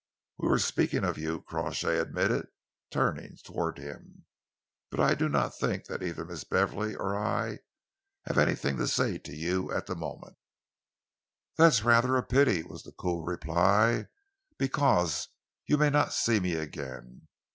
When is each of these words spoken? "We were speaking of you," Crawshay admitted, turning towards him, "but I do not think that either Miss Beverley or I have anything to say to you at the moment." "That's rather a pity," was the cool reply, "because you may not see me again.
"We 0.39 0.47
were 0.47 0.57
speaking 0.57 1.03
of 1.03 1.19
you," 1.19 1.43
Crawshay 1.43 1.99
admitted, 1.99 2.47
turning 2.89 3.37
towards 3.43 3.79
him, 3.79 4.25
"but 4.89 4.99
I 4.99 5.13
do 5.13 5.29
not 5.29 5.55
think 5.59 5.85
that 5.85 6.01
either 6.01 6.25
Miss 6.25 6.43
Beverley 6.43 6.95
or 6.95 7.15
I 7.15 7.59
have 8.25 8.39
anything 8.39 8.77
to 8.77 8.87
say 8.87 9.19
to 9.19 9.35
you 9.35 9.71
at 9.71 9.85
the 9.85 9.95
moment." 9.95 10.37
"That's 11.55 11.83
rather 11.83 12.15
a 12.17 12.23
pity," 12.23 12.63
was 12.63 12.81
the 12.81 12.93
cool 12.93 13.23
reply, 13.23 14.07
"because 14.57 15.27
you 15.67 15.77
may 15.77 15.91
not 15.91 16.13
see 16.13 16.39
me 16.39 16.55
again. 16.55 17.27